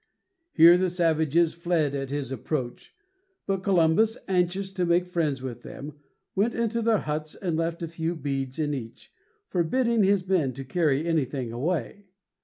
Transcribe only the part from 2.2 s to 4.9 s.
approach; but Columbus, anxious to